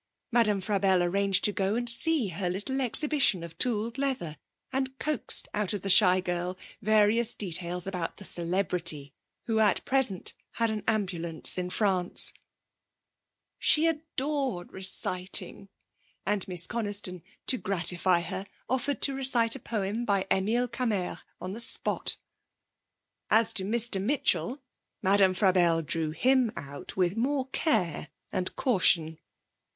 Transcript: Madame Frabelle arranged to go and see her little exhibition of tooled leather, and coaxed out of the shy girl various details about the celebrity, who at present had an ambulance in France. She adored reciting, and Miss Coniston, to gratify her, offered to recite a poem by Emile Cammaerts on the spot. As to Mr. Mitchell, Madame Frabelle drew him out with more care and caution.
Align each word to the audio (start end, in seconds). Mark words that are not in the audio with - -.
Madame 0.31 0.59
Frabelle 0.61 1.03
arranged 1.03 1.43
to 1.43 1.51
go 1.51 1.75
and 1.75 1.87
see 1.87 2.29
her 2.29 2.49
little 2.49 2.81
exhibition 2.81 3.43
of 3.43 3.55
tooled 3.59 3.99
leather, 3.99 4.37
and 4.73 4.97
coaxed 4.97 5.47
out 5.53 5.73
of 5.73 5.83
the 5.83 5.91
shy 5.91 6.19
girl 6.19 6.57
various 6.81 7.35
details 7.35 7.85
about 7.85 8.17
the 8.17 8.23
celebrity, 8.23 9.13
who 9.43 9.59
at 9.59 9.85
present 9.85 10.33
had 10.53 10.71
an 10.71 10.83
ambulance 10.87 11.55
in 11.55 11.69
France. 11.69 12.33
She 13.59 13.85
adored 13.85 14.73
reciting, 14.73 15.69
and 16.25 16.47
Miss 16.47 16.65
Coniston, 16.65 17.21
to 17.45 17.59
gratify 17.59 18.21
her, 18.21 18.47
offered 18.67 19.03
to 19.03 19.13
recite 19.13 19.55
a 19.55 19.59
poem 19.59 20.03
by 20.03 20.25
Emile 20.33 20.67
Cammaerts 20.67 21.21
on 21.39 21.53
the 21.53 21.59
spot. 21.59 22.17
As 23.29 23.53
to 23.53 23.63
Mr. 23.63 24.01
Mitchell, 24.01 24.63
Madame 25.03 25.35
Frabelle 25.35 25.83
drew 25.83 26.09
him 26.09 26.51
out 26.57 26.97
with 26.97 27.15
more 27.15 27.49
care 27.49 28.09
and 28.31 28.55
caution. 28.55 29.19